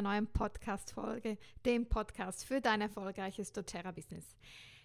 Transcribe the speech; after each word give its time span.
einer 0.00 0.14
neuen 0.14 0.26
Podcast-Folge, 0.28 1.36
dem 1.66 1.86
Podcast 1.86 2.46
für 2.46 2.62
dein 2.62 2.80
erfolgreiches 2.80 3.52
doTERRA-Business. 3.52 4.34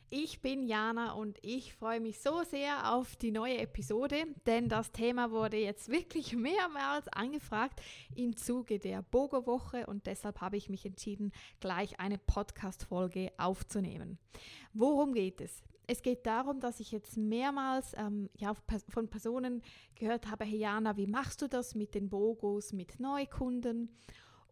Ich 0.10 0.42
bin 0.42 0.68
Jana 0.68 1.14
und 1.14 1.38
ich 1.42 1.74
freue 1.74 2.02
mich 2.02 2.20
so 2.20 2.44
sehr 2.44 2.94
auf 2.94 3.16
die 3.16 3.32
neue 3.32 3.60
Episode, 3.60 4.26
denn 4.46 4.68
das 4.68 4.92
Thema 4.92 5.32
wurde 5.32 5.56
jetzt 5.56 5.88
wirklich 5.88 6.36
mehrmals 6.36 7.08
angefragt 7.08 7.82
im 8.14 8.36
Zuge 8.36 8.78
der 8.78 9.04
Bogo-Woche 9.04 9.88
und 9.88 10.06
deshalb 10.06 10.42
habe 10.42 10.58
ich 10.58 10.68
mich 10.68 10.86
entschieden, 10.86 11.32
gleich 11.62 11.98
eine 11.98 12.18
Podcast-Folge 12.18 13.32
aufzunehmen. 13.38 14.18
Worum 14.74 15.14
geht 15.14 15.40
es? 15.40 15.64
Es 15.88 16.02
geht 16.02 16.26
darum, 16.26 16.60
dass 16.60 16.82
ich 16.82 16.92
jetzt 16.92 17.16
mehrmals 17.16 17.94
ähm, 17.96 18.30
ja, 18.36 18.54
von 18.90 19.08
Personen 19.08 19.62
gehört 19.96 20.30
habe, 20.30 20.44
hey 20.44 20.58
Jana, 20.58 20.98
wie 20.98 21.08
machst 21.08 21.42
du 21.42 21.48
das 21.48 21.74
mit 21.74 21.96
den 21.96 22.10
Bogos, 22.10 22.74
mit 22.74 23.00
Neukunden? 23.00 23.96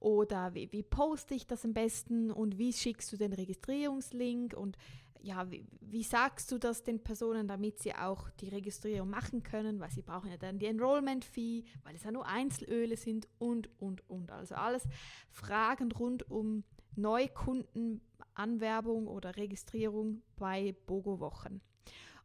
Oder 0.03 0.53
wie, 0.53 0.71
wie 0.73 0.83
poste 0.83 1.33
ich 1.33 1.47
das 1.47 1.63
am 1.63 1.73
besten 1.73 2.29
und 2.29 2.57
wie 2.57 2.73
schickst 2.73 3.13
du 3.13 3.17
den 3.17 3.31
Registrierungslink 3.31 4.53
und 4.53 4.77
ja, 5.21 5.49
wie, 5.49 5.65
wie, 5.79 6.03
sagst 6.03 6.51
du 6.51 6.57
das 6.57 6.83
den 6.83 7.01
Personen, 7.01 7.47
damit 7.47 7.79
sie 7.79 7.95
auch 7.95 8.29
die 8.31 8.49
Registrierung 8.49 9.09
machen 9.09 9.43
können, 9.43 9.79
weil 9.79 9.91
sie 9.91 10.01
brauchen 10.01 10.29
ja 10.29 10.35
dann 10.35 10.59
die 10.59 10.65
Enrollment-Fee, 10.65 11.63
weil 11.83 11.95
es 11.95 12.03
ja 12.03 12.11
nur 12.11 12.27
Einzelöle 12.27 12.97
sind 12.97 13.29
und, 13.37 13.69
und, 13.79 14.01
und. 14.09 14.29
Also 14.29 14.55
alles 14.55 14.83
Fragen 15.29 15.89
rund 15.93 16.29
um 16.29 16.65
Neukundenanwerbung 16.97 19.07
oder 19.07 19.37
Registrierung 19.37 20.21
bei 20.35 20.75
Bogo-Wochen. 20.85 21.61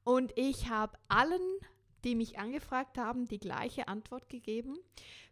Und 0.02 0.32
ich 0.34 0.68
habe 0.68 0.98
allen, 1.06 1.60
die 2.02 2.16
mich 2.16 2.40
angefragt 2.40 2.98
haben, 2.98 3.26
die 3.26 3.38
gleiche 3.38 3.86
Antwort 3.86 4.28
gegeben. 4.28 4.76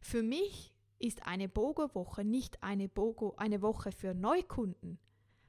Für 0.00 0.22
mich 0.22 0.75
ist 0.98 1.27
eine 1.27 1.48
Bogo-Woche 1.48 2.25
nicht 2.25 2.62
eine, 2.62 2.89
Bogo, 2.89 3.34
eine 3.36 3.62
Woche 3.62 3.92
für 3.92 4.14
Neukunden, 4.14 4.98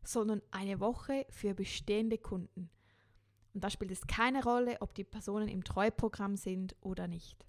sondern 0.03 0.41
eine 0.51 0.79
Woche 0.79 1.25
für 1.29 1.53
bestehende 1.53 2.17
Kunden. 2.17 2.69
Und 3.53 3.63
da 3.63 3.69
spielt 3.69 3.91
es 3.91 4.05
keine 4.07 4.43
Rolle, 4.43 4.77
ob 4.81 4.93
die 4.93 5.03
Personen 5.03 5.47
im 5.47 5.63
Treuprogramm 5.63 6.35
sind 6.35 6.75
oder 6.81 7.07
nicht. 7.07 7.45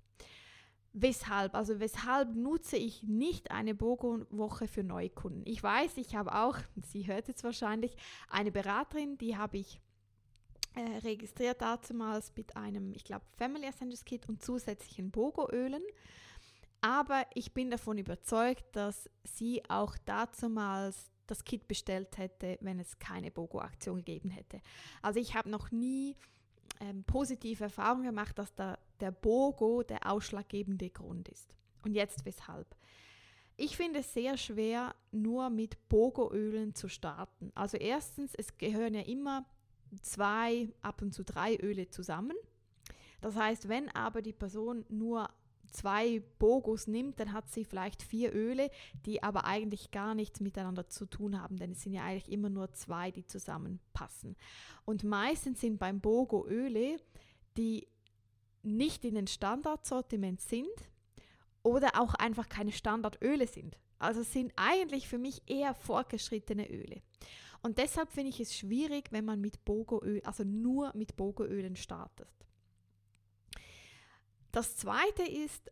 Weshalb? 0.94 1.54
Also 1.54 1.80
weshalb 1.80 2.34
nutze 2.34 2.76
ich 2.76 3.02
nicht 3.02 3.50
eine 3.50 3.74
Bogo-Woche 3.74 4.68
für 4.68 4.82
Neukunden? 4.82 5.42
Ich 5.44 5.62
weiß, 5.62 5.96
ich 5.98 6.16
habe 6.16 6.34
auch, 6.34 6.56
sie 6.82 7.06
hört 7.06 7.28
jetzt 7.28 7.44
wahrscheinlich, 7.44 7.96
eine 8.28 8.50
Beraterin, 8.50 9.18
die 9.18 9.36
habe 9.36 9.58
ich 9.58 9.80
äh, 10.74 10.98
registriert 10.98 11.60
damals 11.60 12.34
mit 12.36 12.56
einem, 12.56 12.94
ich 12.94 13.04
glaube, 13.04 13.24
Family 13.36 13.66
Essentials 13.66 14.04
Kit 14.04 14.28
und 14.28 14.42
zusätzlichen 14.42 15.10
Bogo-Ölen. 15.10 15.82
Aber 16.80 17.26
ich 17.34 17.52
bin 17.52 17.70
davon 17.70 17.98
überzeugt, 17.98 18.64
dass 18.72 19.10
sie 19.24 19.62
auch 19.68 19.96
dazumals 20.04 21.10
das 21.26 21.44
Kit 21.44 21.68
bestellt 21.68 22.16
hätte, 22.18 22.58
wenn 22.60 22.78
es 22.78 22.98
keine 22.98 23.30
BOGO-Aktion 23.30 23.98
gegeben 23.98 24.30
hätte. 24.30 24.60
Also 25.02 25.20
ich 25.20 25.34
habe 25.34 25.50
noch 25.50 25.70
nie 25.70 26.16
ähm, 26.80 27.04
positive 27.04 27.64
Erfahrungen 27.64 28.04
gemacht, 28.04 28.38
dass 28.38 28.54
da 28.54 28.78
der 29.00 29.10
BOGO 29.10 29.82
der 29.82 30.10
ausschlaggebende 30.10 30.90
Grund 30.90 31.28
ist. 31.28 31.54
Und 31.84 31.94
jetzt 31.94 32.24
weshalb? 32.24 32.76
Ich 33.56 33.76
finde 33.76 34.00
es 34.00 34.14
sehr 34.14 34.36
schwer, 34.36 34.94
nur 35.10 35.50
mit 35.50 35.88
BOGO-Ölen 35.88 36.74
zu 36.74 36.88
starten. 36.88 37.50
Also 37.54 37.76
erstens, 37.76 38.34
es 38.34 38.56
gehören 38.56 38.94
ja 38.94 39.02
immer 39.02 39.44
zwei, 40.00 40.68
ab 40.80 41.02
und 41.02 41.12
zu 41.12 41.24
drei 41.24 41.56
Öle 41.56 41.88
zusammen. 41.88 42.36
Das 43.20 43.34
heißt, 43.34 43.68
wenn 43.68 43.88
aber 43.90 44.22
die 44.22 44.32
Person 44.32 44.84
nur 44.88 45.28
zwei 45.70 46.22
Bogos 46.38 46.86
nimmt, 46.86 47.20
dann 47.20 47.32
hat 47.32 47.48
sie 47.50 47.64
vielleicht 47.64 48.02
vier 48.02 48.34
Öle, 48.34 48.70
die 49.06 49.22
aber 49.22 49.44
eigentlich 49.44 49.90
gar 49.90 50.14
nichts 50.14 50.40
miteinander 50.40 50.88
zu 50.88 51.06
tun 51.06 51.40
haben, 51.40 51.56
denn 51.56 51.72
es 51.72 51.82
sind 51.82 51.92
ja 51.92 52.04
eigentlich 52.04 52.30
immer 52.30 52.50
nur 52.50 52.72
zwei, 52.72 53.10
die 53.10 53.26
zusammenpassen. 53.26 54.36
Und 54.84 55.04
meistens 55.04 55.60
sind 55.60 55.78
beim 55.78 56.00
Bogo 56.00 56.46
Öle, 56.46 56.98
die 57.56 57.86
nicht 58.62 59.04
in 59.04 59.14
den 59.14 59.26
Standardsortiment 59.26 60.40
sind 60.40 60.66
oder 61.62 62.00
auch 62.00 62.14
einfach 62.14 62.48
keine 62.48 62.72
Standardöle 62.72 63.46
sind. 63.46 63.78
Also 63.98 64.22
sind 64.22 64.52
eigentlich 64.56 65.08
für 65.08 65.18
mich 65.18 65.42
eher 65.46 65.74
fortgeschrittene 65.74 66.70
Öle. 66.70 67.02
Und 67.62 67.78
deshalb 67.78 68.10
finde 68.10 68.30
ich 68.30 68.40
es 68.40 68.56
schwierig, 68.56 69.10
wenn 69.10 69.24
man 69.24 69.40
mit 69.40 69.64
Bogoöl, 69.64 70.22
also 70.24 70.44
nur 70.44 70.92
mit 70.94 71.16
Bogoölen 71.16 71.74
startet. 71.74 72.28
Das 74.52 74.76
zweite 74.76 75.22
ist, 75.22 75.70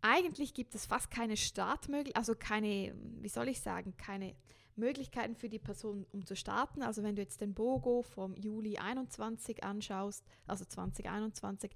eigentlich 0.00 0.52
gibt 0.52 0.74
es 0.74 0.86
fast 0.86 1.10
keine 1.10 1.36
Startmöglichkeiten, 1.36 2.18
also 2.18 2.34
keine, 2.34 2.94
wie 3.20 3.28
soll 3.28 3.48
ich 3.48 3.60
sagen, 3.60 3.96
keine 3.96 4.34
Möglichkeiten 4.74 5.36
für 5.36 5.48
die 5.48 5.58
Person, 5.58 6.06
um 6.12 6.26
zu 6.26 6.34
starten. 6.34 6.82
Also 6.82 7.02
wenn 7.02 7.14
du 7.14 7.22
jetzt 7.22 7.40
den 7.40 7.54
Bogo 7.54 8.02
vom 8.02 8.34
Juli 8.34 8.78
21 8.78 9.62
anschaust, 9.62 10.24
also 10.46 10.64
2021, 10.64 11.72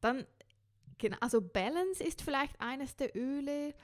dann, 0.00 0.26
also 1.20 1.40
Balance 1.40 2.02
ist 2.02 2.22
vielleicht 2.22 2.60
eines 2.60 2.96
der 2.96 3.16
Öle, 3.16 3.74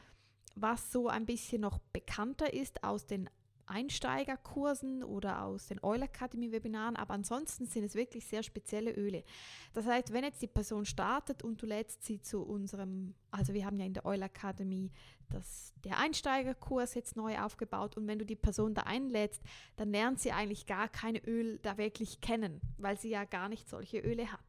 was 0.56 0.92
so 0.92 1.08
ein 1.08 1.26
bisschen 1.26 1.62
noch 1.62 1.78
bekannter 1.92 2.52
ist 2.52 2.82
aus 2.82 3.06
den 3.06 3.30
Einsteigerkursen 3.66 5.02
oder 5.02 5.42
aus 5.42 5.66
den 5.66 5.82
Oil 5.82 6.02
Academy 6.02 6.52
Webinaren, 6.52 6.96
aber 6.96 7.14
ansonsten 7.14 7.66
sind 7.66 7.84
es 7.84 7.94
wirklich 7.94 8.26
sehr 8.26 8.42
spezielle 8.42 8.92
Öle. 8.92 9.24
Das 9.72 9.86
heißt, 9.86 10.12
wenn 10.12 10.24
jetzt 10.24 10.42
die 10.42 10.46
Person 10.46 10.84
startet 10.84 11.42
und 11.42 11.60
du 11.60 11.66
lädst 11.66 12.04
sie 12.04 12.20
zu 12.20 12.42
unserem, 12.42 13.14
also 13.30 13.54
wir 13.54 13.66
haben 13.66 13.76
ja 13.78 13.86
in 13.86 13.94
der 13.94 14.06
Oil 14.06 14.22
Academy 14.22 14.90
das, 15.28 15.74
der 15.84 15.98
Einsteigerkurs 15.98 16.94
jetzt 16.94 17.16
neu 17.16 17.38
aufgebaut 17.38 17.96
und 17.96 18.06
wenn 18.06 18.18
du 18.18 18.24
die 18.24 18.36
Person 18.36 18.74
da 18.74 18.82
einlädst, 18.82 19.42
dann 19.76 19.90
lernt 19.90 20.20
sie 20.20 20.32
eigentlich 20.32 20.66
gar 20.66 20.88
keine 20.88 21.18
Öl 21.26 21.58
da 21.62 21.78
wirklich 21.78 22.20
kennen, 22.20 22.60
weil 22.78 22.98
sie 22.98 23.10
ja 23.10 23.24
gar 23.24 23.48
nicht 23.48 23.68
solche 23.68 23.98
Öle 23.98 24.32
hat. 24.32 24.40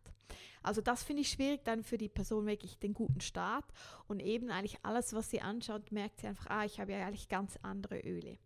Also 0.63 0.81
das 0.81 1.03
finde 1.03 1.21
ich 1.21 1.29
schwierig 1.29 1.63
dann 1.63 1.83
für 1.83 1.97
die 1.97 2.09
Person 2.09 2.45
wirklich 2.45 2.77
den 2.77 2.93
guten 2.93 3.21
Start 3.21 3.65
und 4.07 4.19
eben 4.19 4.51
eigentlich 4.51 4.83
alles, 4.83 5.13
was 5.13 5.29
sie 5.29 5.41
anschaut, 5.41 5.91
merkt 5.91 6.19
sie 6.19 6.27
einfach, 6.27 6.47
ah, 6.47 6.65
ich 6.65 6.79
habe 6.79 6.91
ja 6.91 7.05
eigentlich 7.05 7.29
ganz 7.29 7.57
andere 7.61 7.99
Öle. 8.01 8.37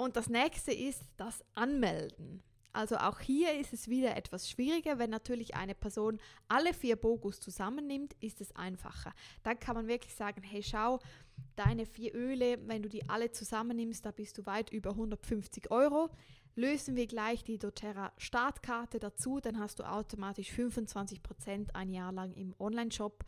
Und 0.00 0.16
das 0.16 0.30
nächste 0.30 0.72
ist 0.72 1.02
das 1.18 1.44
Anmelden. 1.54 2.42
Also 2.72 2.96
auch 2.96 3.20
hier 3.20 3.60
ist 3.60 3.74
es 3.74 3.86
wieder 3.86 4.16
etwas 4.16 4.48
schwieriger. 4.48 4.98
Wenn 4.98 5.10
natürlich 5.10 5.56
eine 5.56 5.74
Person 5.74 6.18
alle 6.48 6.72
vier 6.72 6.96
Bogus 6.96 7.38
zusammennimmt, 7.38 8.14
ist 8.18 8.40
es 8.40 8.56
einfacher. 8.56 9.12
Dann 9.42 9.60
kann 9.60 9.76
man 9.76 9.88
wirklich 9.88 10.14
sagen, 10.14 10.42
hey 10.42 10.62
schau, 10.62 11.00
deine 11.54 11.84
vier 11.84 12.14
Öle, 12.14 12.66
wenn 12.66 12.82
du 12.82 12.88
die 12.88 13.10
alle 13.10 13.30
zusammennimmst, 13.30 14.06
da 14.06 14.10
bist 14.10 14.38
du 14.38 14.46
weit 14.46 14.72
über 14.72 14.92
150 14.92 15.70
Euro. 15.70 16.08
Lösen 16.56 16.96
wir 16.96 17.06
gleich 17.06 17.44
die 17.44 17.58
doTERRA 17.58 18.12
Startkarte 18.16 19.00
dazu, 19.00 19.38
dann 19.38 19.58
hast 19.58 19.80
du 19.80 19.84
automatisch 19.84 20.48
25% 20.48 21.74
ein 21.74 21.92
Jahr 21.92 22.12
lang 22.12 22.32
im 22.32 22.54
Online-Shop 22.58 23.22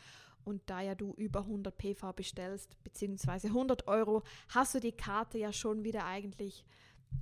und 0.44 0.62
da 0.66 0.80
ja 0.80 0.94
du 0.94 1.14
über 1.14 1.40
100 1.40 1.76
PV 1.76 2.12
bestellst, 2.12 2.76
beziehungsweise 2.84 3.48
100 3.48 3.88
Euro, 3.88 4.22
hast 4.48 4.74
du 4.74 4.80
die 4.80 4.92
Karte 4.92 5.38
ja 5.38 5.52
schon 5.52 5.84
wieder 5.84 6.04
eigentlich, 6.06 6.64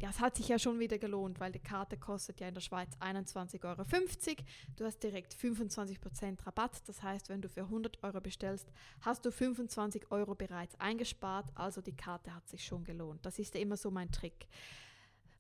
ja, 0.00 0.10
es 0.10 0.20
hat 0.20 0.36
sich 0.36 0.48
ja 0.48 0.58
schon 0.58 0.78
wieder 0.78 0.98
gelohnt, 0.98 1.40
weil 1.40 1.52
die 1.52 1.58
Karte 1.58 1.96
kostet 1.96 2.40
ja 2.40 2.48
in 2.48 2.54
der 2.54 2.60
Schweiz 2.60 2.96
21,50 3.00 3.64
Euro. 3.64 3.84
Du 4.76 4.84
hast 4.84 5.02
direkt 5.02 5.34
25% 5.34 6.46
Rabatt. 6.46 6.82
Das 6.86 7.02
heißt, 7.02 7.28
wenn 7.28 7.42
du 7.42 7.48
für 7.48 7.62
100 7.62 8.02
Euro 8.04 8.20
bestellst, 8.20 8.70
hast 9.00 9.24
du 9.24 9.32
25 9.32 10.10
Euro 10.10 10.34
bereits 10.34 10.78
eingespart. 10.80 11.50
Also 11.54 11.80
die 11.80 11.96
Karte 11.96 12.34
hat 12.34 12.48
sich 12.48 12.64
schon 12.64 12.84
gelohnt. 12.84 13.26
Das 13.26 13.38
ist 13.38 13.54
ja 13.54 13.60
immer 13.60 13.76
so 13.76 13.90
mein 13.90 14.10
Trick. 14.10 14.46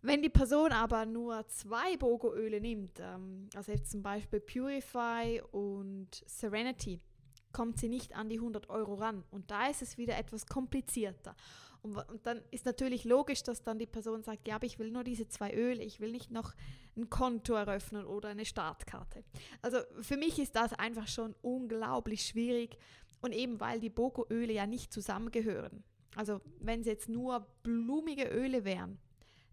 Wenn 0.02 0.22
die 0.22 0.30
Person 0.30 0.72
aber 0.72 1.04
nur 1.04 1.46
zwei 1.48 1.96
Bogoöle 1.98 2.60
nimmt, 2.60 3.00
ähm, 3.00 3.48
also 3.54 3.70
jetzt 3.70 3.90
zum 3.90 4.02
Beispiel 4.02 4.40
Purify 4.40 5.42
und 5.52 6.08
Serenity, 6.26 7.00
kommt 7.52 7.78
sie 7.78 7.88
nicht 7.88 8.14
an 8.14 8.28
die 8.28 8.38
100 8.38 8.68
Euro 8.70 8.94
ran. 8.94 9.24
Und 9.30 9.50
da 9.50 9.66
ist 9.68 9.82
es 9.82 9.98
wieder 9.98 10.16
etwas 10.16 10.46
komplizierter. 10.46 11.34
Und, 11.82 11.96
und, 11.96 12.26
dann 12.26 12.42
ist 12.50 12.66
natürlich 12.66 13.04
logisch, 13.04 13.42
dass 13.42 13.62
dann 13.62 13.78
die 13.78 13.86
Person 13.86 14.22
sagt, 14.22 14.46
ja, 14.46 14.56
aber 14.56 14.66
ich 14.66 14.78
will 14.78 14.90
nur 14.90 15.04
diese 15.04 15.28
zwei 15.28 15.54
Öle, 15.54 15.82
ich 15.82 16.00
will 16.00 16.12
nicht 16.12 16.30
noch 16.30 16.54
ein 16.96 17.08
Konto 17.08 17.54
eröffnen 17.54 18.04
oder 18.04 18.28
eine 18.28 18.44
Startkarte. 18.44 19.24
Also 19.62 19.78
für 20.02 20.16
mich 20.16 20.38
ist 20.38 20.56
das 20.56 20.74
einfach 20.74 21.08
schon 21.08 21.34
unglaublich 21.42 22.22
schwierig. 22.22 22.76
Und 23.22 23.32
eben 23.32 23.60
weil 23.60 23.80
die 23.80 23.90
Boko-Öle 23.90 24.52
ja 24.52 24.66
nicht 24.66 24.92
zusammengehören. 24.92 25.84
Also 26.16 26.40
wenn 26.58 26.80
es 26.80 26.86
jetzt 26.86 27.08
nur 27.08 27.46
blumige 27.62 28.24
Öle 28.24 28.64
wären, 28.64 28.98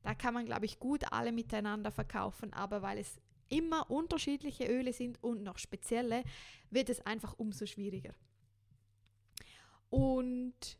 da 0.03 0.15
kann 0.15 0.33
man, 0.33 0.45
glaube 0.45 0.65
ich, 0.65 0.79
gut 0.79 1.11
alle 1.11 1.31
miteinander 1.31 1.91
verkaufen. 1.91 2.53
Aber 2.53 2.81
weil 2.81 2.97
es 2.97 3.19
immer 3.49 3.89
unterschiedliche 3.89 4.65
Öle 4.65 4.93
sind 4.93 5.23
und 5.23 5.43
noch 5.43 5.57
spezielle, 5.57 6.23
wird 6.69 6.89
es 6.89 7.05
einfach 7.05 7.35
umso 7.37 7.65
schwieriger. 7.65 8.13
Und 9.89 10.77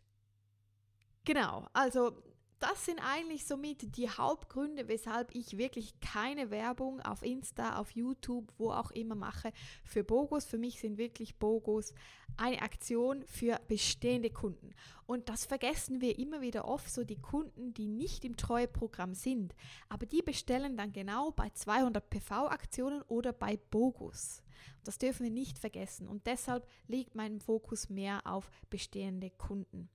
genau, 1.24 1.68
also 1.74 2.22
das 2.60 2.86
sind 2.86 3.00
eigentlich 3.00 3.46
somit 3.46 3.98
die 3.98 4.10
Hauptgründe, 4.10 4.88
weshalb 4.88 5.34
ich 5.36 5.58
wirklich 5.58 6.00
keine 6.00 6.50
Werbung 6.50 7.02
auf 7.02 7.22
Insta, 7.22 7.78
auf 7.78 7.92
YouTube, 7.92 8.52
wo 8.58 8.72
auch 8.72 8.92
immer 8.92 9.16
mache 9.16 9.52
für 9.84 10.04
Bogos. 10.04 10.46
Für 10.46 10.58
mich 10.58 10.80
sind 10.80 10.98
wirklich 10.98 11.38
Bogos 11.38 11.94
eine 12.36 12.62
Aktion 12.62 13.24
für 13.28 13.60
bestehende 13.68 14.30
Kunden. 14.30 14.74
Und 15.06 15.30
das 15.30 15.46
vergessen 15.46 16.02
wir 16.02 16.18
immer 16.20 16.42
wieder 16.42 16.68
oft, 16.68 16.92
so 16.92 17.04
die 17.04 17.22
Kunden, 17.22 17.74
die 17.74 17.88
nicht 17.88 18.26
im 18.26 18.38
Treueprogramm 18.38 19.14
sind, 19.14 19.56
aber 19.90 20.06
die 20.06 20.22
bestellen 20.22 20.78
dann 20.78 20.92
genau 20.92 21.32
bei 21.32 21.50
200 21.50 22.10
PV-Aktionen 22.10 23.02
oder 23.04 23.34
bei 23.34 23.58
Bogos. 23.58 24.44
Das 24.84 24.98
dürfen 24.98 25.24
wir 25.26 25.32
nicht 25.32 25.60
vergessen 25.60 26.08
und 26.08 26.26
deshalb 26.28 26.68
liegt 26.88 27.16
mein 27.16 27.40
Fokus 27.40 27.90
mehr 27.90 28.22
auf 28.26 28.50
bestehende 28.70 29.30
Kunden. 29.32 29.90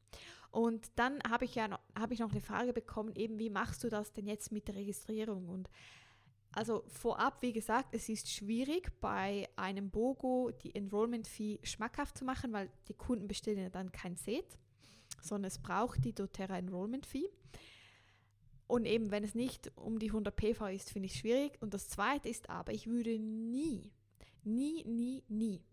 Und 0.53 0.91
dann 0.97 1.19
habe 1.29 1.47
ich 1.47 1.55
ja 1.55 1.67
noch, 1.67 1.81
habe 1.99 2.13
ich 2.13 2.21
noch 2.21 2.31
eine 2.31 2.43
Frage 2.43 2.75
bekommen, 2.75 3.17
eben 3.17 3.39
wie 3.39 3.49
machst 3.49 3.83
du 3.83 3.89
das 3.89 4.13
denn 4.13 4.27
jetzt 4.27 4.53
mit 4.53 4.69
der 4.69 4.77
Registrierung? 4.77 5.49
Und 5.49 5.71
also 6.53 6.85
vorab, 6.89 7.41
wie 7.41 7.55
gesagt, 7.55 7.95
es 7.95 8.11
ist 8.11 8.31
schwierig 8.31 8.93
bei 9.01 9.49
einem 9.57 9.91
BOGO 9.91 10.51
die 10.51 10.75
Enrollment 10.75 11.27
Fee 11.27 11.59
schmackhaft 11.63 12.19
zu 12.19 12.27
machen, 12.27 12.53
weil 12.53 12.69
die 12.89 12.95
Kunden 12.95 13.29
bestellen 13.29 13.61
ja 13.61 13.71
dann 13.71 13.93
kein 13.93 14.17
Set, 14.17 14.59
sondern 15.23 15.49
es 15.49 15.59
braucht 15.59 16.05
die 16.05 16.15
doTERRA 16.15 16.59
Enrollment 16.59 17.07
Fee. 17.07 17.31
Und 18.67 18.85
eben, 18.85 19.11
wenn 19.11 19.25
es 19.25 19.35
nicht 19.35 19.73
um 19.77 19.99
die 19.99 20.09
100 20.09 20.37
PV 20.37 20.67
ist, 20.67 20.91
finde 20.91 21.07
ich 21.07 21.15
es 21.15 21.21
schwierig. 21.21 21.57
Und 21.63 21.73
das 21.73 21.89
Zweite 21.89 22.29
ist 22.29 22.51
aber, 22.51 22.73
ich 22.73 22.87
würde 22.89 23.19
nie, 23.19 23.91
nie, 24.45 24.85
nie, 24.85 25.25
nie 25.29 25.65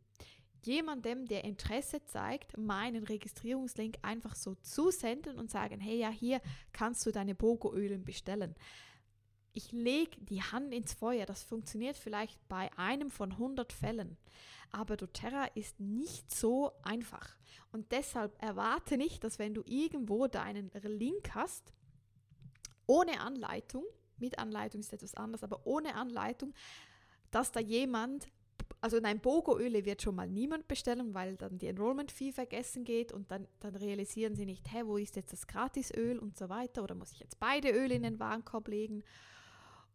jemandem, 0.65 1.25
der 1.27 1.43
Interesse 1.43 2.03
zeigt, 2.05 2.57
meinen 2.57 3.03
Registrierungslink 3.03 3.97
einfach 4.01 4.35
so 4.35 4.55
zusenden 4.55 5.37
und 5.37 5.49
sagen, 5.49 5.79
hey 5.79 5.97
ja, 5.99 6.09
hier 6.09 6.41
kannst 6.73 7.05
du 7.05 7.11
deine 7.11 7.35
Bogo-Ölen 7.35 8.03
bestellen. 8.03 8.55
Ich 9.53 9.71
lege 9.71 10.19
die 10.21 10.41
Hand 10.41 10.73
ins 10.73 10.93
Feuer. 10.93 11.25
Das 11.25 11.43
funktioniert 11.43 11.97
vielleicht 11.97 12.39
bei 12.47 12.71
einem 12.77 13.09
von 13.09 13.31
100 13.31 13.73
Fällen. 13.73 14.17
Aber 14.71 14.95
doTERRA 14.95 15.45
ist 15.55 15.79
nicht 15.79 16.33
so 16.33 16.71
einfach. 16.83 17.35
Und 17.71 17.91
deshalb 17.91 18.39
erwarte 18.41 18.97
nicht, 18.97 19.23
dass 19.23 19.39
wenn 19.39 19.53
du 19.53 19.63
irgendwo 19.65 20.27
deinen 20.27 20.71
Link 20.83 21.33
hast, 21.33 21.73
ohne 22.85 23.21
Anleitung, 23.21 23.83
mit 24.17 24.37
Anleitung 24.39 24.81
ist 24.81 24.93
etwas 24.93 25.15
anders, 25.15 25.43
aber 25.43 25.65
ohne 25.65 25.95
Anleitung, 25.95 26.53
dass 27.31 27.51
da 27.51 27.59
jemand 27.59 28.27
also 28.81 28.99
nein, 28.99 29.19
Bogo-Öle 29.19 29.83
wird 29.85 30.01
schon 30.01 30.15
mal 30.15 30.29
niemand 30.29 30.67
bestellen, 30.67 31.13
weil 31.13 31.35
dann 31.35 31.57
die 31.57 31.67
Enrollment-Fee 31.67 32.31
vergessen 32.31 32.85
geht 32.85 33.11
und 33.11 33.29
dann, 33.29 33.47
dann 33.59 33.75
realisieren 33.75 34.35
sie 34.35 34.45
nicht, 34.45 34.71
hä, 34.71 34.83
wo 34.85 34.97
ist 34.97 35.15
jetzt 35.17 35.33
das 35.33 35.47
Gratisöl 35.47 36.17
und 36.17 36.37
so 36.37 36.47
weiter 36.49 36.83
oder 36.83 36.95
muss 36.95 37.11
ich 37.11 37.19
jetzt 37.19 37.39
beide 37.39 37.71
Öle 37.71 37.95
in 37.95 38.03
den 38.03 38.19
Warenkorb 38.19 38.69
legen? 38.69 39.03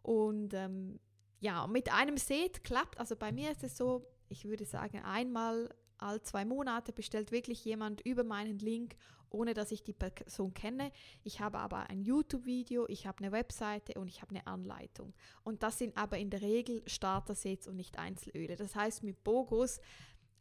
Und 0.02 0.52
ähm, 0.52 1.00
ja, 1.40 1.66
mit 1.66 1.92
einem 1.92 2.18
Set 2.18 2.62
klappt, 2.62 2.98
also 2.98 3.16
bei 3.16 3.32
mir 3.32 3.50
ist 3.50 3.64
es 3.64 3.76
so, 3.76 4.06
ich 4.28 4.44
würde 4.44 4.66
sagen, 4.66 4.98
einmal 5.02 5.74
all 5.98 6.20
zwei 6.22 6.44
Monate 6.44 6.92
bestellt 6.92 7.32
wirklich 7.32 7.64
jemand 7.64 8.02
über 8.02 8.24
meinen 8.24 8.58
Link 8.58 8.96
ohne 9.34 9.54
dass 9.54 9.72
ich 9.72 9.82
die 9.82 9.92
Person 9.92 10.54
kenne. 10.54 10.92
Ich 11.22 11.40
habe 11.40 11.58
aber 11.58 11.90
ein 11.90 12.02
YouTube-Video, 12.02 12.86
ich 12.88 13.06
habe 13.06 13.18
eine 13.18 13.32
Webseite 13.32 14.00
und 14.00 14.08
ich 14.08 14.22
habe 14.22 14.30
eine 14.30 14.46
Anleitung. 14.46 15.12
Und 15.42 15.62
das 15.62 15.78
sind 15.78 15.96
aber 15.96 16.18
in 16.18 16.30
der 16.30 16.42
Regel 16.42 16.82
Starter-Sets 16.86 17.68
und 17.68 17.76
nicht 17.76 17.98
Einzelöle. 17.98 18.56
Das 18.56 18.74
heißt 18.74 19.02
mit 19.02 19.22
Bogus, 19.24 19.80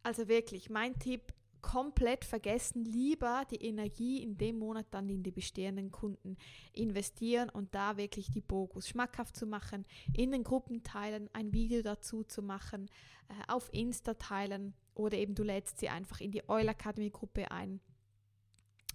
also 0.04 0.28
wirklich 0.28 0.70
mein 0.70 0.98
Tipp, 1.00 1.34
komplett 1.64 2.26
vergessen, 2.26 2.84
lieber 2.84 3.46
die 3.50 3.66
Energie 3.66 4.22
in 4.22 4.38
dem 4.38 4.60
Monat 4.60 4.86
dann 4.92 5.10
in 5.10 5.24
die 5.24 5.32
bestehenden 5.32 5.92
Kunden 5.92 6.38
investieren 6.74 7.50
und 7.50 7.74
da 7.74 7.98
wirklich 7.98 8.30
die 8.30 8.42
Bogus 8.42 8.90
schmackhaft 8.90 9.36
zu 9.36 9.48
machen, 9.48 9.86
in 10.14 10.32
den 10.32 10.44
Gruppen 10.44 10.84
teilen, 10.84 11.30
ein 11.32 11.54
Video 11.54 11.82
dazu 11.82 12.24
zu 12.26 12.44
machen, 12.44 12.90
äh, 13.30 13.34
auf 13.52 13.74
Insta 13.74 14.14
teilen 14.16 14.74
oder 14.94 15.18
eben 15.18 15.34
du 15.34 15.44
lädst 15.44 15.80
sie 15.80 15.90
einfach 15.90 16.20
in 16.20 16.32
die 16.32 16.44
Oil 16.48 16.68
Academy 16.68 17.10
Gruppe 17.10 17.50
ein 17.50 17.80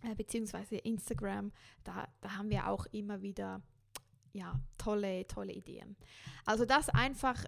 äh, 0.03 0.15
beziehungsweise 0.15 0.77
Instagram, 0.77 1.53
da, 1.85 2.09
da 2.21 2.37
haben 2.37 2.51
wir 2.51 2.69
auch 2.69 2.87
immer 2.87 3.23
wieder 3.23 3.63
ja, 4.33 4.61
tolle, 4.77 5.27
tolle 5.27 5.53
Ideen. 5.53 5.97
Also 6.45 6.65
das 6.65 6.89
einfach 6.89 7.45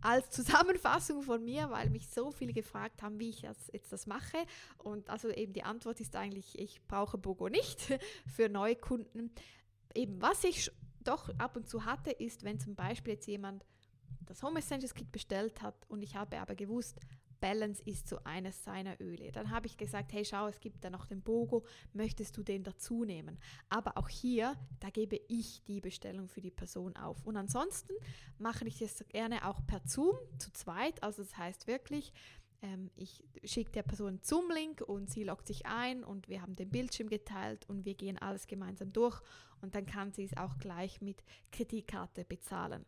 als 0.00 0.30
Zusammenfassung 0.30 1.22
von 1.22 1.44
mir, 1.44 1.70
weil 1.70 1.90
mich 1.90 2.08
so 2.08 2.30
viele 2.30 2.52
gefragt 2.52 3.02
haben, 3.02 3.18
wie 3.18 3.30
ich 3.30 3.42
das, 3.42 3.70
jetzt 3.72 3.92
das 3.92 4.06
mache. 4.06 4.38
Und 4.78 5.10
also 5.10 5.28
eben 5.30 5.52
die 5.52 5.64
Antwort 5.64 6.00
ist 6.00 6.14
eigentlich, 6.16 6.58
ich 6.58 6.80
brauche 6.86 7.18
Bogo 7.18 7.48
nicht 7.48 7.98
für 8.26 8.48
neue 8.48 8.76
Kunden. 8.76 9.32
Eben 9.94 10.20
was 10.20 10.44
ich 10.44 10.70
doch 11.00 11.30
ab 11.38 11.56
und 11.56 11.68
zu 11.68 11.84
hatte, 11.84 12.10
ist, 12.10 12.44
wenn 12.44 12.60
zum 12.60 12.74
Beispiel 12.74 13.14
jetzt 13.14 13.26
jemand 13.26 13.64
das 14.20 14.42
Home 14.42 14.58
Essentials 14.58 14.94
Kit 14.94 15.10
bestellt 15.10 15.62
hat 15.62 15.74
und 15.88 16.02
ich 16.02 16.16
habe 16.16 16.38
aber 16.38 16.54
gewusst, 16.54 17.00
Balance 17.40 17.82
ist 17.84 18.08
so 18.08 18.18
eines 18.24 18.64
seiner 18.64 19.00
Öle. 19.00 19.32
Dann 19.32 19.50
habe 19.50 19.66
ich 19.66 19.76
gesagt, 19.76 20.12
hey 20.12 20.24
schau, 20.24 20.48
es 20.48 20.60
gibt 20.60 20.84
da 20.84 20.90
noch 20.90 21.06
den 21.06 21.22
Bogo, 21.22 21.64
möchtest 21.92 22.36
du 22.36 22.42
den 22.42 22.62
dazu 22.62 23.04
nehmen? 23.04 23.38
Aber 23.68 23.96
auch 23.96 24.08
hier, 24.08 24.56
da 24.80 24.90
gebe 24.90 25.20
ich 25.28 25.62
die 25.64 25.80
Bestellung 25.80 26.28
für 26.28 26.40
die 26.40 26.50
Person 26.50 26.96
auf. 26.96 27.24
Und 27.24 27.36
ansonsten 27.36 27.92
mache 28.38 28.66
ich 28.66 28.78
das 28.78 29.04
gerne 29.08 29.46
auch 29.46 29.64
per 29.66 29.80
Zoom 29.86 30.16
zu 30.38 30.52
zweit. 30.52 31.02
Also 31.02 31.22
das 31.22 31.36
heißt 31.36 31.66
wirklich, 31.66 32.12
ähm, 32.62 32.90
ich 32.96 33.24
schicke 33.44 33.70
der 33.70 33.82
Person 33.82 34.18
Zoom-Link 34.22 34.80
und 34.80 35.10
sie 35.10 35.24
loggt 35.24 35.46
sich 35.46 35.66
ein 35.66 36.02
und 36.02 36.28
wir 36.28 36.42
haben 36.42 36.56
den 36.56 36.70
Bildschirm 36.70 37.08
geteilt 37.08 37.68
und 37.68 37.84
wir 37.84 37.94
gehen 37.94 38.18
alles 38.18 38.46
gemeinsam 38.46 38.92
durch 38.92 39.20
und 39.60 39.74
dann 39.74 39.86
kann 39.86 40.12
sie 40.12 40.24
es 40.24 40.36
auch 40.36 40.58
gleich 40.58 41.00
mit 41.00 41.22
Kreditkarte 41.52 42.24
bezahlen. 42.24 42.84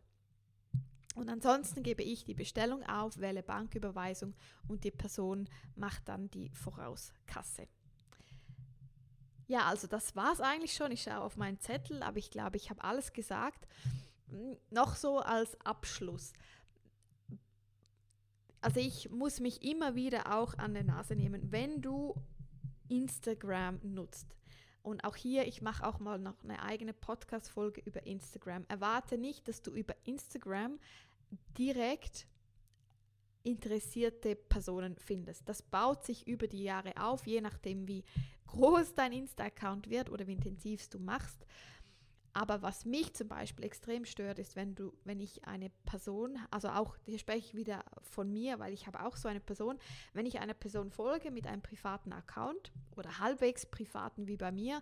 Und 1.15 1.29
ansonsten 1.29 1.83
gebe 1.83 2.03
ich 2.03 2.23
die 2.23 2.33
Bestellung 2.33 2.83
auf, 2.83 3.17
wähle 3.17 3.43
Banküberweisung 3.43 4.33
und 4.67 4.83
die 4.83 4.91
Person 4.91 5.49
macht 5.75 6.07
dann 6.07 6.29
die 6.31 6.49
Vorauskasse. 6.53 7.67
Ja, 9.47 9.65
also 9.65 9.87
das 9.87 10.15
war 10.15 10.31
es 10.31 10.39
eigentlich 10.39 10.73
schon. 10.73 10.91
Ich 10.91 11.03
schaue 11.03 11.19
auf 11.19 11.35
meinen 11.35 11.59
Zettel, 11.59 12.01
aber 12.03 12.17
ich 12.17 12.31
glaube, 12.31 12.55
ich 12.55 12.69
habe 12.69 12.83
alles 12.85 13.11
gesagt. 13.11 13.67
Hm, 14.29 14.55
noch 14.69 14.95
so 14.95 15.19
als 15.19 15.59
Abschluss. 15.65 16.31
Also 18.61 18.79
ich 18.79 19.09
muss 19.09 19.41
mich 19.41 19.63
immer 19.63 19.95
wieder 19.95 20.33
auch 20.33 20.57
an 20.57 20.73
der 20.73 20.83
Nase 20.83 21.15
nehmen, 21.15 21.51
wenn 21.51 21.81
du 21.81 22.15
Instagram 22.87 23.79
nutzt. 23.83 24.37
Und 24.83 25.03
auch 25.03 25.15
hier, 25.15 25.47
ich 25.47 25.61
mache 25.61 25.85
auch 25.85 25.99
mal 25.99 26.17
noch 26.17 26.43
eine 26.43 26.61
eigene 26.63 26.93
Podcast-Folge 26.93 27.81
über 27.81 28.05
Instagram. 28.05 28.65
Erwarte 28.67 29.17
nicht, 29.17 29.47
dass 29.47 29.61
du 29.61 29.71
über 29.71 29.95
Instagram 30.05 30.79
direkt 31.57 32.27
interessierte 33.43 34.35
Personen 34.35 34.95
findest. 34.95 35.47
Das 35.47 35.61
baut 35.61 36.03
sich 36.03 36.27
über 36.27 36.47
die 36.47 36.63
Jahre 36.63 36.93
auf, 36.97 37.25
je 37.25 37.41
nachdem, 37.41 37.87
wie 37.87 38.03
groß 38.47 38.93
dein 38.95 39.13
Insta-Account 39.13 39.89
wird 39.89 40.09
oder 40.09 40.27
wie 40.27 40.33
intensiv 40.33 40.87
du 40.89 40.99
machst. 40.99 41.45
Aber 42.33 42.61
was 42.61 42.85
mich 42.85 43.13
zum 43.13 43.27
Beispiel 43.27 43.65
extrem 43.65 44.05
stört, 44.05 44.39
ist, 44.39 44.55
wenn 44.55 44.75
du, 44.75 44.93
wenn 45.03 45.19
ich 45.19 45.45
eine 45.45 45.69
Person, 45.85 46.39
also 46.49 46.69
auch, 46.69 46.95
hier 47.05 47.19
spreche 47.19 47.47
ich 47.47 47.55
wieder 47.55 47.83
von 48.01 48.31
mir, 48.31 48.59
weil 48.59 48.73
ich 48.73 48.87
habe 48.87 49.03
auch 49.03 49.17
so 49.17 49.27
eine 49.27 49.41
Person, 49.41 49.77
wenn 50.13 50.25
ich 50.25 50.39
einer 50.39 50.53
Person 50.53 50.91
folge 50.91 51.31
mit 51.31 51.47
einem 51.47 51.61
privaten 51.61 52.13
Account 52.13 52.71
oder 52.95 53.19
halbwegs 53.19 53.65
privaten 53.65 54.27
wie 54.27 54.37
bei 54.37 54.51
mir 54.51 54.81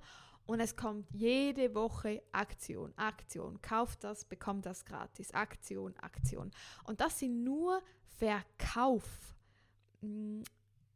und 0.49 0.59
es 0.59 0.75
kommt 0.75 1.05
jede 1.11 1.75
Woche 1.75 2.23
Aktion, 2.31 2.91
Aktion, 2.97 3.61
kauft 3.61 4.03
das, 4.03 4.25
bekommt 4.25 4.65
das 4.65 4.83
gratis, 4.83 5.31
Aktion, 5.31 5.95
Aktion. 5.97 6.49
Und 6.85 7.01
das 7.01 7.19
sind 7.19 7.43
nur 7.43 7.81
Verkauf. 8.17 9.35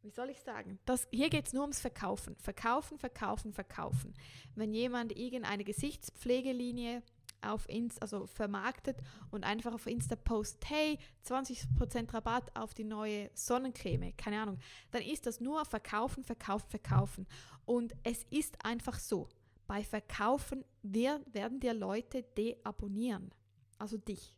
Wie 0.03 0.10
soll 0.10 0.29
ich 0.29 0.41
sagen? 0.41 0.79
Das, 0.86 1.07
hier 1.12 1.29
geht 1.29 1.48
es 1.48 1.53
nur 1.53 1.63
ums 1.63 1.79
Verkaufen. 1.79 2.36
Verkaufen, 2.36 3.00
verkaufen, 3.00 3.53
verkaufen. 3.53 4.13
Wenn 4.53 4.74
jemand 4.74 5.17
irgendeine 5.17 5.63
Gesichtspflegelinie 5.63 7.01
auf 7.41 7.67
Insta, 7.69 8.01
also 8.01 8.25
vermarktet 8.27 8.98
und 9.31 9.45
einfach 9.45 9.74
auf 9.74 9.88
Insta 9.88 10.17
postet, 10.17 10.69
hey, 10.69 11.00
20% 11.25 12.13
Rabatt 12.13 12.53
auf 12.55 12.74
die 12.74 12.83
neue 12.83 13.29
Sonnencreme, 13.33 14.15
keine 14.17 14.41
Ahnung, 14.41 14.60
dann 14.91 15.01
ist 15.01 15.25
das 15.25 15.39
nur 15.39 15.63
verkaufen, 15.63 16.25
verkaufen, 16.25 16.69
verkaufen. 16.69 17.27
Und 17.65 17.93
es 18.03 18.24
ist 18.29 18.65
einfach 18.65 19.00
so, 19.00 19.29
bei 19.67 19.83
Verkaufen 19.83 20.65
werden 20.81 21.62
dir 21.62 21.74
Leute 21.74 22.24
deabonnieren, 22.24 23.33
also 23.77 23.98
dich. 23.98 24.36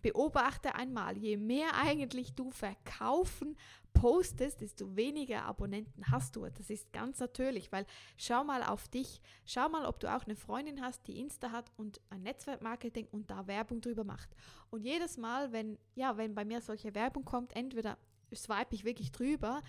Beobachte 0.00 0.74
einmal, 0.74 1.16
je 1.16 1.36
mehr 1.36 1.74
eigentlich 1.74 2.34
du 2.34 2.50
verkaufen 2.50 3.56
postest, 3.92 4.60
desto 4.60 4.94
weniger 4.94 5.44
Abonnenten 5.44 6.08
hast 6.10 6.36
du. 6.36 6.46
Das 6.46 6.70
ist 6.70 6.92
ganz 6.92 7.18
natürlich, 7.18 7.72
weil 7.72 7.84
schau 8.16 8.44
mal 8.44 8.62
auf 8.62 8.86
dich, 8.88 9.20
schau 9.44 9.68
mal, 9.68 9.86
ob 9.86 9.98
du 9.98 10.14
auch 10.14 10.24
eine 10.24 10.36
Freundin 10.36 10.80
hast, 10.80 11.06
die 11.08 11.18
Insta 11.18 11.50
hat 11.50 11.72
und 11.76 12.00
ein 12.10 12.22
Netzwerkmarketing 12.22 13.08
und 13.10 13.30
da 13.30 13.46
Werbung 13.48 13.80
drüber 13.80 14.04
macht. 14.04 14.28
Und 14.70 14.84
jedes 14.84 15.16
Mal, 15.16 15.52
wenn 15.52 15.78
ja, 15.96 16.16
wenn 16.16 16.34
bei 16.34 16.44
mir 16.44 16.60
solche 16.60 16.94
Werbung 16.94 17.24
kommt, 17.24 17.56
entweder 17.56 17.98
swipe 18.34 18.74
ich 18.74 18.84
wirklich 18.84 19.10
drüber 19.10 19.62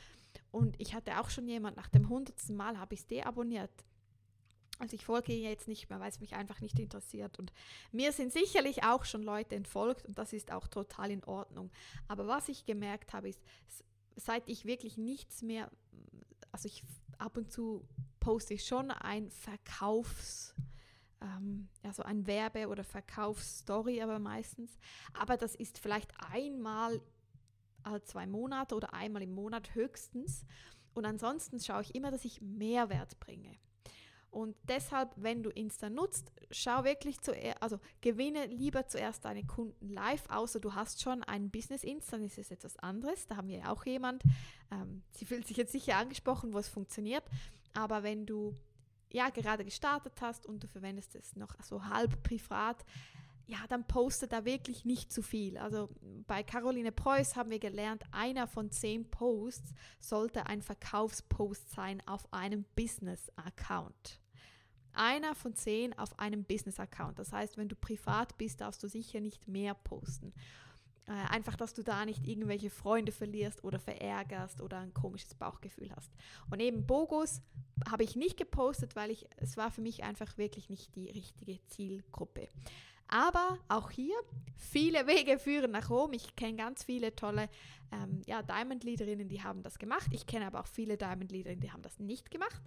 und 0.51 0.79
ich 0.79 0.93
hatte 0.93 1.19
auch 1.19 1.29
schon 1.29 1.47
jemand 1.47 1.77
nach 1.77 1.89
dem 1.89 2.09
hundertsten 2.09 2.55
Mal 2.55 2.77
habe 2.77 2.93
ich 2.93 3.01
es 3.01 3.07
deabonniert 3.07 3.71
Also 4.79 4.95
ich 4.95 5.05
folge 5.05 5.33
jetzt 5.33 5.67
nicht 5.67 5.89
mehr, 5.89 5.99
weil 5.99 6.09
es 6.09 6.21
mich 6.21 6.35
einfach 6.35 6.61
nicht 6.61 6.79
interessiert. 6.79 7.37
Und 7.37 7.51
mir 7.91 8.13
sind 8.13 8.31
sicherlich 8.31 8.83
auch 8.83 9.03
schon 9.03 9.21
Leute 9.21 9.55
entfolgt 9.55 10.07
und 10.07 10.17
das 10.17 10.31
ist 10.31 10.51
auch 10.51 10.67
total 10.67 11.11
in 11.11 11.23
Ordnung. 11.25 11.69
Aber 12.07 12.27
was 12.27 12.47
ich 12.47 12.65
gemerkt 12.65 13.13
habe, 13.13 13.27
ist, 13.27 13.41
seit 14.15 14.47
ich 14.47 14.65
wirklich 14.65 14.97
nichts 14.97 15.41
mehr, 15.41 15.69
also 16.51 16.67
ich 16.67 16.83
ab 17.17 17.35
und 17.35 17.51
zu 17.51 17.85
poste 18.21 18.53
ich 18.53 18.65
schon 18.65 18.89
ein 18.89 19.29
Verkaufs, 19.29 20.55
ähm, 21.21 21.67
also 21.83 22.03
ein 22.03 22.25
Werbe- 22.25 22.69
oder 22.69 22.85
Verkaufsstory, 22.85 24.01
aber 24.01 24.17
meistens. 24.19 24.79
Aber 25.13 25.35
das 25.35 25.55
ist 25.55 25.77
vielleicht 25.77 26.11
einmal 26.31 27.01
alle 27.83 28.01
zwei 28.03 28.27
Monate 28.27 28.75
oder 28.75 28.93
einmal 28.93 29.23
im 29.23 29.33
Monat 29.33 29.75
höchstens. 29.75 30.45
Und 30.93 31.05
ansonsten 31.05 31.59
schaue 31.59 31.81
ich 31.81 31.95
immer, 31.95 32.11
dass 32.11 32.23
ich 32.23 32.41
Mehrwert 32.41 33.19
bringe. 33.19 33.57
Und 34.31 34.55
deshalb, 34.67 35.11
wenn 35.15 35.43
du 35.43 35.49
Insta 35.49 35.89
nutzt, 35.89 36.31
schau 36.51 36.83
wirklich 36.83 37.19
zuerst, 37.21 37.61
also 37.61 37.79
gewinne 38.01 38.45
lieber 38.45 38.87
zuerst 38.87 39.25
deine 39.25 39.43
Kunden 39.45 39.89
live, 39.89 40.23
außer 40.29 40.59
du 40.59 40.75
hast 40.75 41.01
schon 41.01 41.23
ein 41.23 41.49
Business 41.49 41.83
Insta, 41.83 42.17
dann 42.17 42.25
ist 42.25 42.37
es 42.37 42.51
etwas 42.51 42.77
anderes. 42.77 43.27
Da 43.27 43.37
haben 43.37 43.47
wir 43.47 43.59
ja 43.59 43.71
auch 43.71 43.85
jemand, 43.85 44.23
ähm, 44.71 45.03
sie 45.11 45.25
fühlt 45.25 45.47
sich 45.47 45.57
jetzt 45.57 45.71
sicher 45.71 45.97
angesprochen, 45.97 46.53
wo 46.53 46.59
es 46.59 46.69
funktioniert. 46.69 47.23
Aber 47.73 48.03
wenn 48.03 48.25
du 48.25 48.55
ja 49.11 49.29
gerade 49.29 49.65
gestartet 49.65 50.13
hast 50.21 50.45
und 50.45 50.63
du 50.63 50.67
verwendest 50.67 51.15
es 51.15 51.35
noch 51.35 51.55
so 51.63 51.85
halb 51.85 52.21
privat, 52.23 52.85
ja, 53.49 53.57
dann 53.67 53.87
poste 53.87 54.27
da 54.27 54.45
wirklich 54.45 54.85
nicht 54.85 55.11
zu 55.11 55.23
viel. 55.23 55.57
Also 55.57 55.89
bei 56.27 56.43
Caroline 56.43 56.91
Preuß 56.91 57.35
haben 57.35 57.49
wir 57.49 57.57
gelernt, 57.57 58.03
einer 58.11 58.45
von 58.45 58.69
zehn 58.69 59.09
Posts 59.09 59.73
sollte 59.99 60.45
ein 60.45 60.61
Verkaufspost 60.61 61.71
sein 61.71 62.03
auf 62.05 62.31
einem 62.31 62.63
Business-Account. 62.75 64.21
Einer 64.93 65.33
von 65.33 65.55
zehn 65.55 65.97
auf 65.97 66.19
einem 66.19 66.43
Business-Account. 66.43 67.17
Das 67.17 67.33
heißt, 67.33 67.57
wenn 67.57 67.69
du 67.69 67.75
privat 67.75 68.37
bist, 68.37 68.61
darfst 68.61 68.83
du 68.83 68.87
sicher 68.87 69.19
nicht 69.19 69.47
mehr 69.47 69.73
posten. 69.73 70.31
Äh, 71.09 71.33
einfach, 71.33 71.55
dass 71.55 71.73
du 71.73 71.81
da 71.81 72.05
nicht 72.05 72.27
irgendwelche 72.27 72.69
Freunde 72.69 73.11
verlierst 73.11 73.63
oder 73.63 73.79
verärgerst 73.79 74.61
oder 74.61 74.77
ein 74.77 74.93
komisches 74.93 75.33
Bauchgefühl 75.33 75.91
hast. 75.95 76.11
Und 76.51 76.59
eben 76.59 76.85
Bogus 76.85 77.41
habe 77.89 78.03
ich 78.03 78.15
nicht 78.15 78.37
gepostet, 78.37 78.95
weil 78.95 79.09
ich, 79.09 79.25
es 79.37 79.57
war 79.57 79.71
für 79.71 79.81
mich 79.81 80.03
einfach 80.03 80.37
wirklich 80.37 80.69
nicht 80.69 80.95
die 80.95 81.09
richtige 81.09 81.65
Zielgruppe. 81.65 82.47
Aber 83.07 83.57
auch 83.69 83.89
hier, 83.89 84.13
viele 84.55 85.07
Wege 85.07 85.39
führen 85.39 85.71
nach 85.71 85.89
Rom. 85.89 86.13
Ich 86.13 86.35
kenne 86.35 86.57
ganz 86.57 86.83
viele 86.83 87.15
tolle 87.15 87.49
ähm, 87.91 88.21
ja, 88.27 88.43
Diamond-Leaderinnen, 88.43 89.29
die 89.29 89.41
haben 89.41 89.63
das 89.63 89.79
gemacht. 89.79 90.09
Ich 90.11 90.27
kenne 90.27 90.45
aber 90.45 90.59
auch 90.59 90.67
viele 90.67 90.95
Diamond-Leaderinnen, 90.95 91.61
die 91.61 91.71
haben 91.71 91.81
das 91.81 91.97
nicht 91.97 92.29
gemacht. 92.29 92.61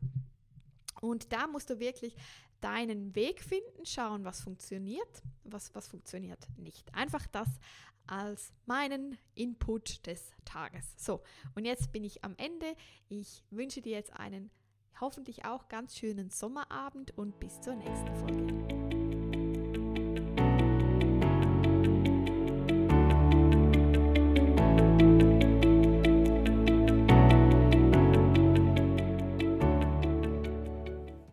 Und 1.00 1.32
da 1.32 1.46
musst 1.46 1.70
du 1.70 1.78
wirklich 1.78 2.16
deinen 2.60 3.14
Weg 3.14 3.40
finden, 3.40 3.86
schauen, 3.86 4.24
was 4.24 4.40
funktioniert, 4.40 5.22
was, 5.52 5.74
was 5.74 5.88
funktioniert 5.88 6.46
nicht. 6.56 6.94
Einfach 6.94 7.26
das 7.26 7.48
als 8.06 8.52
meinen 8.66 9.18
Input 9.34 10.06
des 10.06 10.32
Tages. 10.44 10.84
So, 10.96 11.22
und 11.54 11.64
jetzt 11.64 11.92
bin 11.92 12.04
ich 12.04 12.24
am 12.24 12.34
Ende. 12.36 12.74
Ich 13.08 13.44
wünsche 13.50 13.80
dir 13.80 13.92
jetzt 13.92 14.12
einen 14.12 14.50
hoffentlich 15.00 15.44
auch 15.44 15.68
ganz 15.68 15.96
schönen 15.96 16.30
Sommerabend 16.30 17.16
und 17.16 17.38
bis 17.40 17.60
zur 17.60 17.74
nächsten 17.74 18.14
Folge. 18.16 18.71